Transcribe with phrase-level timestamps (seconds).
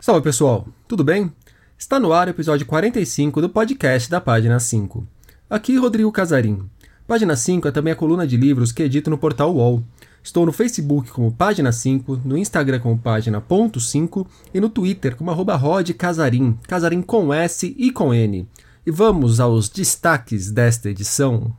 [0.00, 1.30] Salve pessoal, tudo bem?
[1.76, 5.06] Está no ar o episódio 45 do podcast da Página 5.
[5.48, 6.62] Aqui Rodrigo Casarim.
[7.06, 9.84] Página 5 é também a coluna de livros que edito no portal UOL.
[10.22, 15.54] Estou no Facebook como Página 5, no Instagram como Página.5 e no Twitter como arroba
[15.54, 18.48] Rod Casarim, Casarim com S e com N.
[18.86, 21.54] E vamos aos destaques desta edição.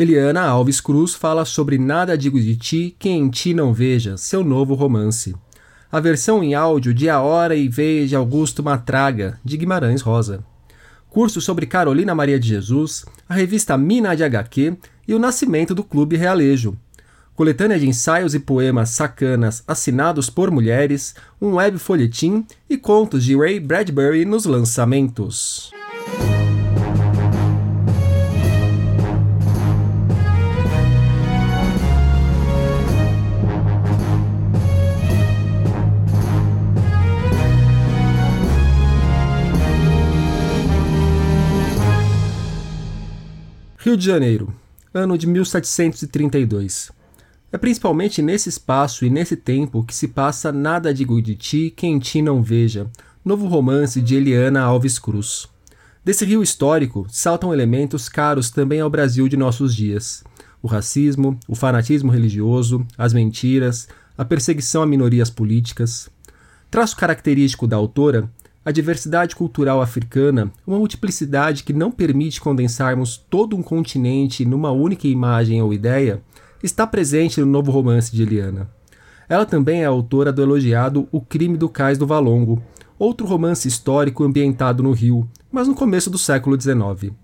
[0.00, 4.42] Eliana Alves Cruz fala sobre Nada Digo de Ti, Quem em Ti Não Veja, seu
[4.42, 5.36] novo romance.
[5.92, 10.42] A versão em áudio de A Hora e Veia de Augusto Matraga, de Guimarães Rosa.
[11.10, 14.74] Curso sobre Carolina Maria de Jesus, a revista Mina de HQ
[15.06, 16.78] e o nascimento do Clube Realejo.
[17.34, 23.36] Coletânea de ensaios e poemas sacanas assinados por mulheres, um web folhetim e contos de
[23.36, 25.70] Ray Bradbury nos lançamentos.
[44.00, 44.52] De Janeiro,
[44.94, 46.90] ano de 1732.
[47.52, 51.98] É principalmente nesse espaço e nesse tempo que se passa Nada Digo de Ti, Quem
[51.98, 52.86] Ti Não Veja,
[53.22, 55.46] novo romance de Eliana Alves Cruz.
[56.02, 60.24] Desse rio histórico saltam elementos caros também ao Brasil de nossos dias:
[60.62, 66.08] o racismo, o fanatismo religioso, as mentiras, a perseguição a minorias políticas.
[66.70, 68.30] Traço característico da autora
[68.64, 75.08] a diversidade cultural africana, uma multiplicidade que não permite condensarmos todo um continente numa única
[75.08, 76.20] imagem ou ideia,
[76.62, 78.68] está presente no novo romance de Eliana.
[79.28, 82.62] Ela também é autora do elogiado O Crime do Cais do Valongo,
[82.98, 87.14] outro romance histórico ambientado no Rio, mas no começo do século XIX.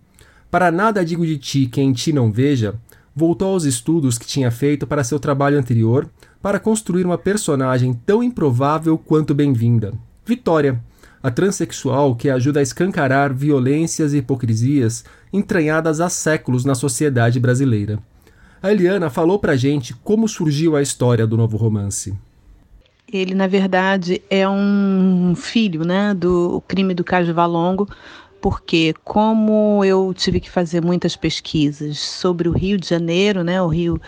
[0.50, 2.77] Para nada digo de ti quem ti não veja,
[3.15, 6.09] voltou aos estudos que tinha feito para seu trabalho anterior
[6.41, 9.93] para construir uma personagem tão improvável quanto bem-vinda,
[10.25, 10.82] Vitória,
[11.26, 17.98] a transexual que ajuda a escancarar violências e hipocrisias entranhadas há séculos na sociedade brasileira.
[18.62, 22.16] A Eliana falou pra gente como surgiu a história do novo romance.
[23.12, 27.88] Ele, na verdade, é um filho né, do crime do Caso Valongo,
[28.41, 33.66] porque como eu tive que fazer muitas pesquisas sobre o Rio de Janeiro, né, o
[33.66, 34.00] Rio,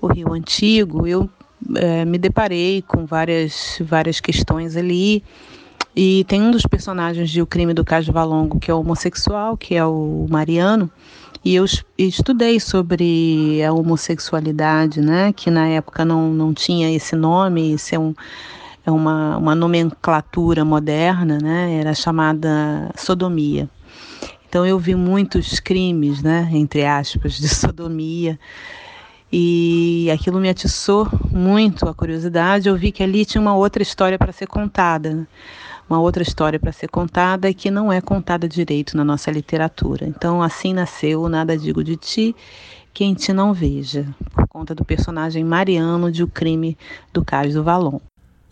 [0.00, 1.28] o Rio Antigo, eu
[1.74, 5.24] é, me deparei com várias, várias questões ali
[5.94, 9.74] e tem um dos personagens de O Crime do Caso Valongo, que é homossexual, que
[9.74, 10.90] é o Mariano,
[11.44, 11.64] e eu
[11.98, 17.98] estudei sobre a homossexualidade, né, que na época não, não tinha esse nome, isso é,
[17.98, 18.14] um,
[18.84, 23.68] é uma, uma nomenclatura moderna, né, era chamada sodomia.
[24.48, 28.38] Então eu vi muitos crimes, né, entre aspas, de sodomia,
[29.32, 32.68] e aquilo me atiçou muito a curiosidade.
[32.68, 35.26] Eu vi que ali tinha uma outra história para ser contada
[35.90, 40.06] uma outra história para ser contada e que não é contada direito na nossa literatura.
[40.06, 42.34] Então, assim nasceu Nada Digo de Ti,
[42.94, 46.78] Quem Te Não Veja, por conta do personagem Mariano de O Crime
[47.12, 47.98] do Cais do Valon.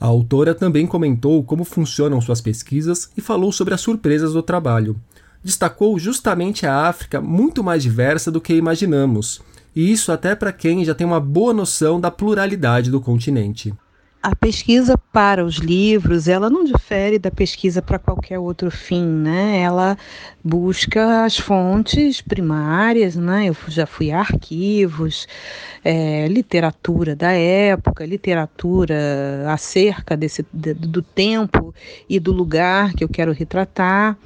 [0.00, 4.96] A autora também comentou como funcionam suas pesquisas e falou sobre as surpresas do trabalho.
[5.42, 9.40] Destacou justamente a África muito mais diversa do que imaginamos,
[9.74, 13.72] e isso até para quem já tem uma boa noção da pluralidade do continente
[14.22, 19.60] a pesquisa para os livros, ela não difere da pesquisa para qualquer outro fim, né?
[19.60, 19.96] Ela
[20.42, 23.46] busca as fontes primárias, né?
[23.46, 25.28] Eu já fui a arquivos,
[25.84, 31.72] é, literatura da época, literatura acerca desse, do tempo
[32.08, 34.18] e do lugar que eu quero retratar.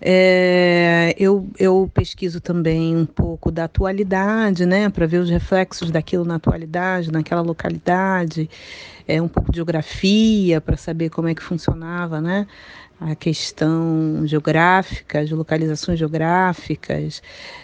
[0.00, 6.24] É, eu, eu pesquiso também um pouco da atualidade, né, para ver os reflexos daquilo
[6.24, 8.50] na atualidade, naquela localidade,
[9.06, 12.46] é, um pouco de geografia para saber como é que funcionava, né,
[13.00, 17.22] a questão geográfica, as localizações geográficas.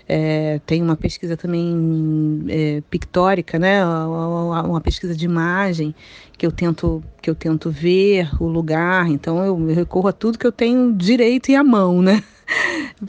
[0.09, 5.94] É, tem uma pesquisa também é, pictórica, né, uma, pesquisa de imagem
[6.37, 9.09] que eu tento que eu tento ver o lugar.
[9.09, 12.23] Então eu, eu recorro a tudo que eu tenho direito e à mão, né,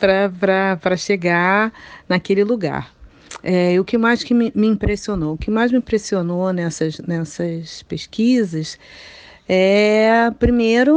[0.79, 1.73] para chegar
[2.07, 3.02] naquele lugar.
[3.41, 5.33] É, o que mais que me, me impressionou?
[5.33, 8.77] O que mais me impressionou nessas, nessas pesquisas
[9.47, 10.95] é, primeiro,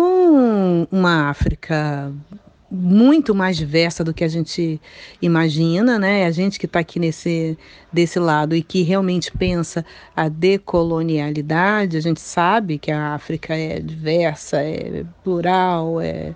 [0.91, 2.13] uma África
[2.71, 4.81] muito mais diversa do que a gente
[5.23, 6.27] imagina, né?
[6.27, 7.57] A gente que está aqui nesse
[7.93, 9.85] desse lado e que realmente pensa
[10.15, 16.35] a decolonialidade, a gente sabe que a África é diversa, é plural, é,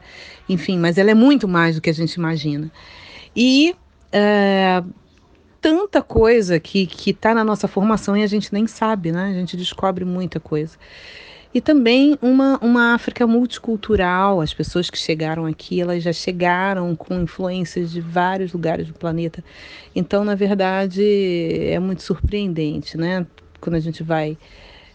[0.48, 2.70] enfim, mas ela é muito mais do que a gente imagina.
[3.36, 3.74] E
[4.12, 4.82] é,
[5.60, 9.28] tanta coisa que está na nossa formação e a gente nem sabe, né?
[9.28, 10.76] A gente descobre muita coisa.
[11.52, 14.40] E também uma, uma África multicultural.
[14.40, 19.42] As pessoas que chegaram aqui, elas já chegaram com influências de vários lugares do planeta.
[19.94, 23.26] Então, na verdade, é muito surpreendente, né?
[23.60, 24.38] Quando a gente vai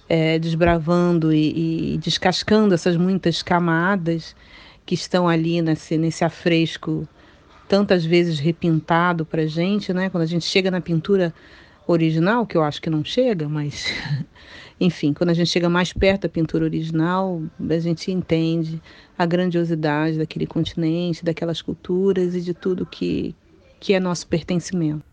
[0.08, 4.36] é, desbravando e, e descascando essas muitas camadas
[4.86, 7.08] que estão ali nesse, nesse afresco
[7.68, 10.10] tantas vezes repintado para gente, né?
[10.10, 11.34] Quando a gente chega na pintura
[11.88, 13.86] original, que eu acho que não chega, mas
[14.80, 18.82] enfim, quando a gente chega mais perto da pintura original, a gente entende
[19.18, 23.36] a grandiosidade daquele continente, daquelas culturas e de tudo que,
[23.80, 25.04] que é nosso pertencimento.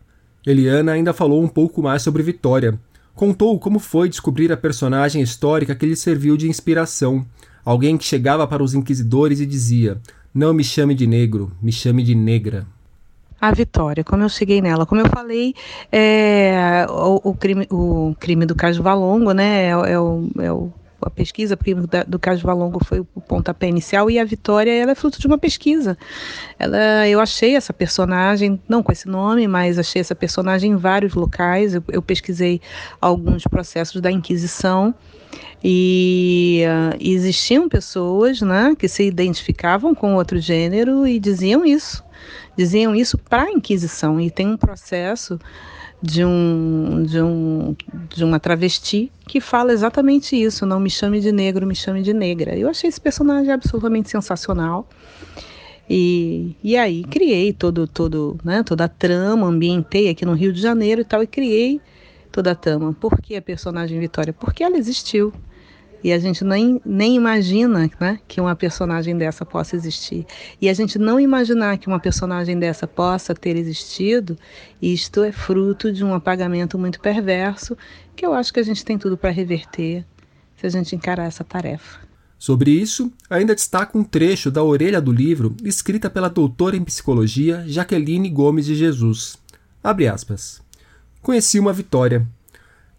[0.45, 2.77] Eliana ainda falou um pouco mais sobre Vitória.
[3.15, 7.25] Contou como foi descobrir a personagem histórica que lhe serviu de inspiração.
[7.63, 10.01] Alguém que chegava para os inquisidores e dizia:
[10.33, 12.65] não me chame de negro, me chame de negra.
[13.39, 15.53] A Vitória, como eu cheguei nela, como eu falei,
[15.91, 20.71] é, o, o, crime, o crime do Caso Valongo, né, é, é, o, é o,
[21.05, 21.57] a pesquisa
[22.07, 25.37] do Caso Valongo foi o pontapé inicial e a Vitória ela é fruto de uma
[25.37, 25.97] pesquisa.
[26.57, 31.13] Ela, eu achei essa personagem, não com esse nome, mas achei essa personagem em vários
[31.13, 31.75] locais.
[31.75, 32.61] Eu, eu pesquisei
[32.99, 34.93] alguns processos da Inquisição
[35.63, 42.03] e, uh, existiam pessoas né, que se identificavam com outro gênero e diziam isso.
[42.57, 44.19] Diziam isso para a Inquisição.
[44.19, 45.39] E tem um processo
[46.03, 47.73] de, um, de, um,
[48.13, 52.13] de uma travesti que fala exatamente isso: não me chame de negro, me chame de
[52.13, 52.57] negra.
[52.57, 54.85] Eu achei esse personagem absolutamente sensacional.
[55.89, 60.61] E, e aí criei todo, todo, né, toda a trama, ambientei aqui no Rio de
[60.61, 61.79] Janeiro e tal, e criei
[62.31, 62.93] toda a trama.
[62.93, 64.33] Por que a personagem Vitória?
[64.33, 65.31] Porque ela existiu.
[66.03, 70.25] E a gente nem, nem imagina né, que uma personagem dessa possa existir.
[70.61, 74.37] E a gente não imaginar que uma personagem dessa possa ter existido,
[74.81, 77.77] isto é fruto de um apagamento muito perverso,
[78.15, 80.05] que eu acho que a gente tem tudo para reverter
[80.57, 81.99] se a gente encarar essa tarefa.
[82.37, 87.63] Sobre isso, ainda destaca um trecho da orelha do livro escrita pela doutora em psicologia
[87.65, 89.37] Jaqueline Gomes de Jesus.
[89.81, 90.61] Abre aspas.
[91.21, 92.27] Conheci uma Vitória.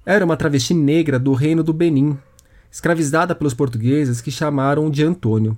[0.06, 2.16] Era uma travesti negra do reino do Benin,
[2.74, 5.56] escravizada pelos portugueses que chamaram de Antônio.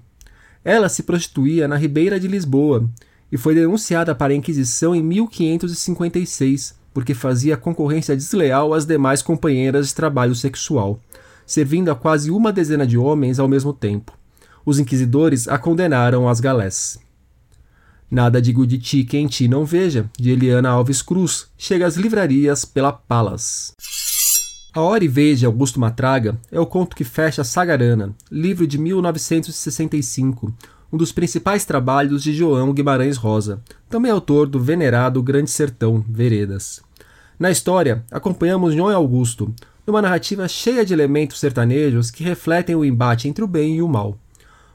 [0.63, 2.87] Ela se prostituía na Ribeira de Lisboa
[3.33, 9.89] e foi denunciada para a Inquisição em 1556 porque fazia concorrência desleal às demais companheiras
[9.89, 11.01] de trabalho sexual,
[11.47, 14.12] servindo a quase uma dezena de homens ao mesmo tempo.
[14.65, 16.99] Os inquisidores a condenaram às galés.
[18.11, 22.67] Nada digo de ti quem ti não veja, de Eliana Alves Cruz, chega às livrarias
[22.67, 23.75] pela Palas.
[24.76, 28.76] A Hora e Vez de Augusto Matraga é o conto que fecha Sagarana, livro de
[28.76, 30.55] 1965,
[30.93, 36.82] um dos principais trabalhos de João Guimarães Rosa, também autor do venerado Grande Sertão, Veredas.
[37.38, 39.50] Na história, acompanhamos João Augusto,
[39.87, 43.88] numa narrativa cheia de elementos sertanejos que refletem o embate entre o bem e o
[43.88, 44.19] mal.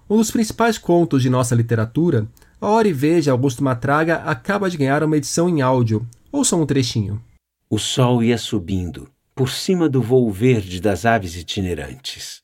[0.10, 2.26] Um dos principais contos de nossa literatura,
[2.60, 6.04] A Hora e Vez de Augusto Matraga acaba de ganhar uma edição em áudio.
[6.32, 7.22] Ouçam um trechinho.
[7.70, 9.08] O sol ia subindo
[9.42, 12.44] por cima do voo verde das aves itinerantes.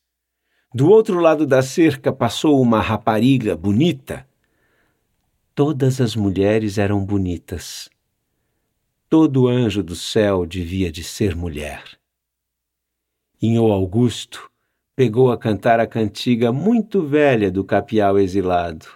[0.74, 4.28] Do outro lado da cerca passou uma rapariga bonita.
[5.54, 7.88] Todas as mulheres eram bonitas.
[9.08, 11.84] Todo anjo do céu devia de ser mulher.
[13.40, 14.50] Inho Augusto
[14.96, 18.88] pegou a cantar a cantiga muito velha do capial exilado.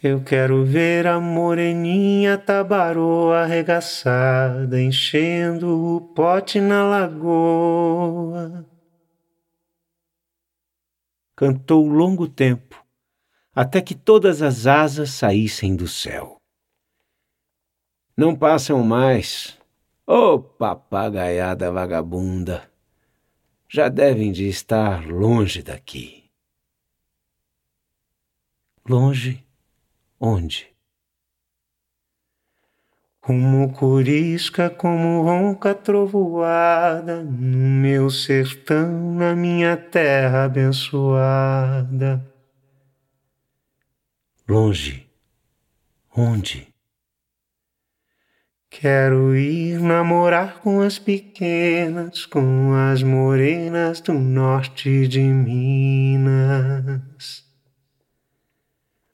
[0.00, 8.64] Eu quero ver a moreninha tabaroa arregaçada, enchendo o pote na lagoa.
[11.34, 12.80] Cantou longo tempo,
[13.52, 16.36] até que todas as asas saíssem do céu.
[18.16, 19.58] Não passam mais,
[20.06, 22.70] ô oh, papagaiada vagabunda,
[23.68, 26.30] já devem de estar longe daqui.
[28.88, 29.47] Longe
[30.20, 30.66] Onde?
[33.20, 42.26] Como corisca, como ronca trovoada, no meu sertão, na minha terra abençoada.
[44.48, 45.08] Longe,
[46.16, 46.66] onde?
[48.70, 56.68] Quero ir namorar com as pequenas, com as morenas do norte de Minas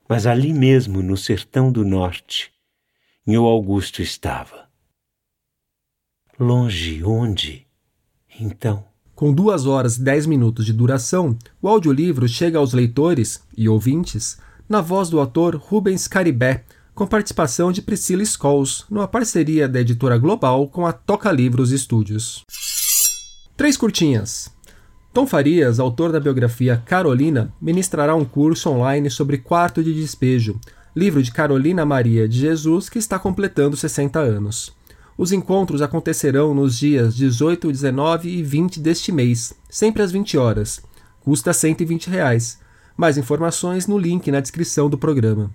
[0.07, 2.51] mas ali mesmo, no sertão do norte,
[3.25, 4.69] meu Augusto estava.
[6.39, 7.65] Longe onde?
[8.39, 8.85] Então.
[9.15, 14.37] Com duas horas e dez minutos de duração, o audiolivro chega aos leitores e ouvintes
[14.67, 20.17] na voz do ator Rubens Caribé, com participação de Priscila Scholes, numa parceria da editora
[20.17, 22.43] Global com a Toca Livros Estúdios.
[23.55, 24.54] Três curtinhas.
[25.15, 30.59] Tom Farias, autor da biografia Carolina, ministrará um curso online sobre Quarto de Despejo,
[30.93, 34.75] livro de Carolina Maria de Jesus que está completando 60 anos.
[35.17, 40.81] Os encontros acontecerão nos dias 18, 19 e 20 deste mês, sempre às 20 horas.
[41.21, 42.59] Custa 120 reais.
[42.97, 45.49] Mais informações no link na descrição do programa.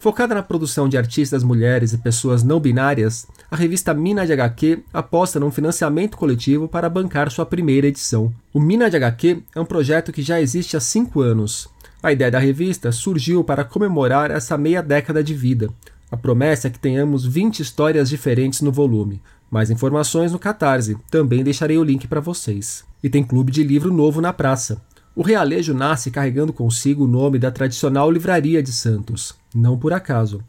[0.00, 4.82] Focada na produção de artistas mulheres e pessoas não binárias, a revista Mina de HQ
[4.94, 8.32] aposta num financiamento coletivo para bancar sua primeira edição.
[8.50, 11.68] O Mina de HQ é um projeto que já existe há cinco anos.
[12.02, 15.68] A ideia da revista surgiu para comemorar essa meia década de vida.
[16.10, 19.20] A promessa é que tenhamos 20 histórias diferentes no volume.
[19.50, 22.86] Mais informações no Catarse, também deixarei o link para vocês.
[23.02, 24.80] E tem clube de livro novo na praça.
[25.14, 30.40] O realejo nasce carregando consigo o nome da tradicional Livraria de Santos, não por acaso.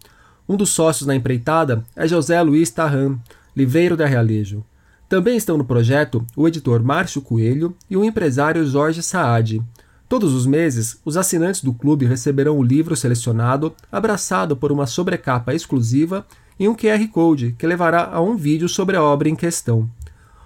[0.47, 3.17] Um dos sócios na empreitada é José Luiz Tarran,
[3.55, 4.63] livreiro da Realejo.
[5.09, 9.61] Também estão no projeto o editor Márcio Coelho e o empresário Jorge Saad.
[10.07, 15.53] Todos os meses, os assinantes do clube receberão o livro selecionado, abraçado por uma sobrecapa
[15.53, 16.25] exclusiva
[16.59, 19.89] e um QR Code que levará a um vídeo sobre a obra em questão.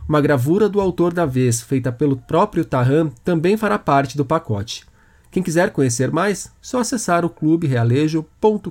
[0.07, 4.85] Uma gravura do autor da vez, feita pelo próprio Tarran, também fará parte do pacote.
[5.31, 8.69] Quem quiser conhecer mais, só acessar o cluberealejo.com.br.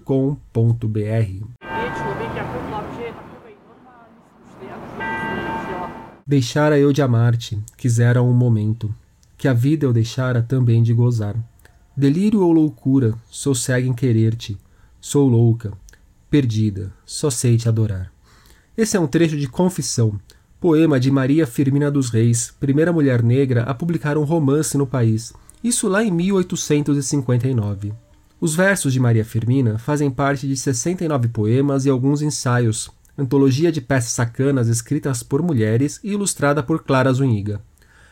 [6.24, 8.94] Deixara eu de amar-te, quisera um momento,
[9.36, 11.34] que a vida eu deixara também de gozar.
[11.96, 14.56] Delírio ou loucura, sou cega em querer-te,
[15.00, 15.72] sou louca,
[16.30, 18.12] perdida, só sei te adorar.
[18.76, 20.18] Esse é um trecho de Confissão,
[20.64, 25.30] poema de Maria Firmina dos Reis, primeira mulher negra a publicar um romance no país,
[25.62, 27.92] isso lá em 1859.
[28.40, 33.82] Os versos de Maria Firmina fazem parte de 69 poemas e alguns ensaios, antologia de
[33.82, 37.60] peças sacanas escritas por mulheres e ilustrada por Clara Zuniga.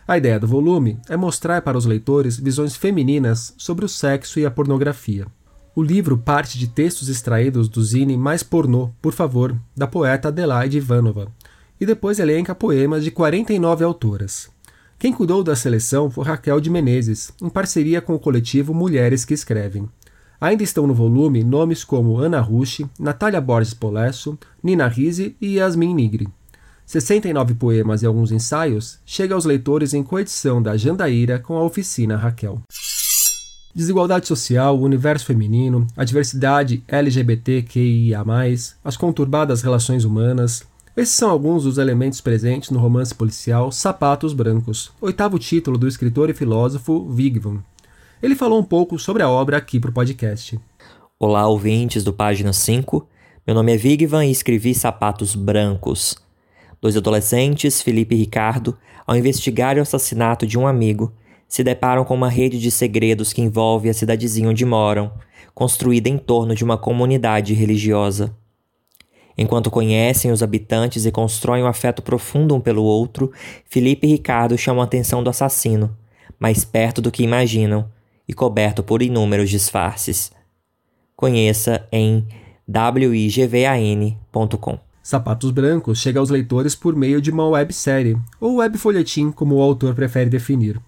[0.07, 4.45] A ideia do volume é mostrar para os leitores visões femininas sobre o sexo e
[4.45, 5.27] a pornografia.
[5.75, 10.77] O livro parte de textos extraídos do zine Mais Pornô, por favor, da poeta Adelaide
[10.77, 11.33] Ivanova,
[11.83, 14.49] e depois elenca poemas de 49 autoras.
[15.01, 19.35] Quem cuidou da seleção foi Raquel de Menezes, em parceria com o coletivo Mulheres que
[19.35, 19.89] Escrevem.
[20.41, 25.93] Ainda estão no volume nomes como Ana Rushi, Natália Borges Polesso, Nina Risi e Yasmin
[25.93, 26.29] Nigri.
[26.87, 32.17] 69 poemas e alguns ensaios chega aos leitores em coedição da Jandaíra com a oficina
[32.17, 32.63] Raquel.
[33.75, 38.23] Desigualdade social, universo feminino, a diversidade LGBTQIA,
[38.85, 40.63] as conturbadas relações humanas,
[40.95, 46.29] esses são alguns dos elementos presentes no romance policial Sapatos Brancos, oitavo título do escritor
[46.29, 47.65] e filósofo Vigvan.
[48.23, 50.61] Ele falou um pouco sobre a obra aqui para o podcast.
[51.19, 53.09] Olá, ouvintes do Página 5.
[53.47, 56.15] Meu nome é Vigvan e escrevi Sapatos Brancos.
[56.79, 61.11] Dois adolescentes, Felipe e Ricardo, ao investigar o assassinato de um amigo,
[61.49, 65.11] se deparam com uma rede de segredos que envolve a cidadezinha onde moram,
[65.55, 68.37] construída em torno de uma comunidade religiosa.
[69.43, 73.33] Enquanto conhecem os habitantes e constroem um afeto profundo um pelo outro,
[73.67, 75.91] Felipe e Ricardo chamam a atenção do assassino,
[76.39, 77.91] mais perto do que imaginam
[78.29, 80.31] e coberto por inúmeros disfarces.
[81.17, 82.25] Conheça em
[82.69, 84.79] wigvan.com.
[85.03, 89.93] Sapatos Brancos chega aos leitores por meio de uma websérie, ou webfolhetim, como o autor
[89.93, 90.81] prefere definir.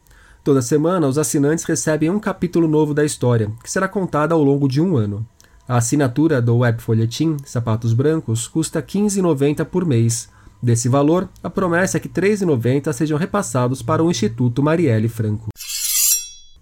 [0.44, 4.68] Toda semana, os assinantes recebem um capítulo novo da história, que será contada ao longo
[4.68, 5.26] de um ano.
[5.66, 10.28] A assinatura do Web Folhetim Sapatos Brancos custa R$ 15,90 por mês.
[10.62, 15.48] Desse valor, a promessa é que R$ 3,90 sejam repassados para o Instituto Marielle Franco.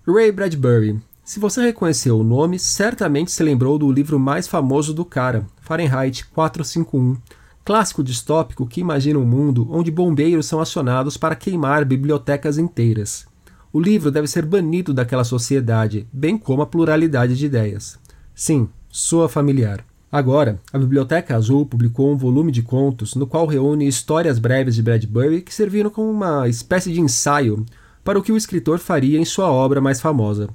[0.06, 1.00] Ray Bradbury.
[1.25, 6.25] Se você reconheceu o nome, certamente se lembrou do livro mais famoso do cara, Fahrenheit
[6.26, 7.16] 451,
[7.64, 13.26] clássico distópico que imagina um mundo onde bombeiros são acionados para queimar bibliotecas inteiras.
[13.73, 17.99] O livro deve ser banido daquela sociedade, bem como a pluralidade de ideias.
[18.35, 19.82] Sim, soa familiar.
[20.11, 24.82] Agora, a Biblioteca Azul publicou um volume de contos no qual reúne histórias breves de
[24.82, 27.64] Bradbury que serviram como uma espécie de ensaio
[28.04, 30.50] para o que o escritor faria em sua obra mais famosa.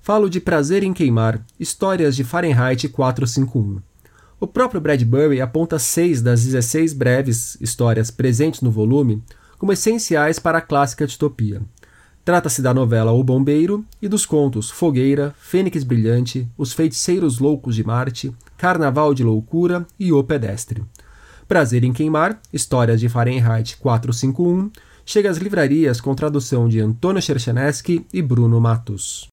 [0.00, 3.82] Falo de Prazer em Queimar, Histórias de Fahrenheit 451.
[4.40, 9.22] O próprio Bradbury aponta seis das 16 breves histórias presentes no volume
[9.58, 11.60] como essenciais para a clássica distopia.
[12.24, 17.82] Trata-se da novela O Bombeiro e dos contos Fogueira, Fênix Brilhante, Os Feiticeiros Loucos de
[17.82, 20.84] Marte, Carnaval de Loucura e O Pedestre.
[21.48, 24.70] Prazer em Queimar, Histórias de Fahrenheit 451,
[25.04, 29.28] chega às livrarias com tradução de Antônio Cherchenesky e Bruno Matos.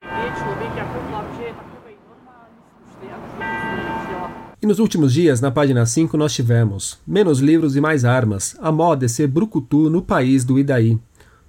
[4.62, 8.58] E nos últimos dias, na página 5, nós tivemos menos livros e mais armas.
[8.60, 11.00] A moda é ser brucutu no país do Idaí.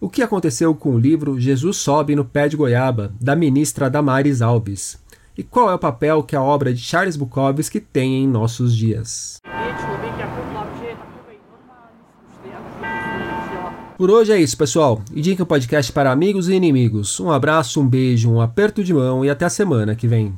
[0.01, 4.41] O que aconteceu com o livro Jesus Sobe no Pé de Goiaba, da ministra Damares
[4.41, 4.99] Alves?
[5.37, 9.37] E qual é o papel que a obra de Charles Bukowski tem em nossos dias?
[13.99, 15.03] Por hoje é isso, pessoal.
[15.15, 17.21] Indique o podcast para amigos e inimigos.
[17.21, 20.35] Um abraço, um beijo, um aperto de mão e até a semana que vem.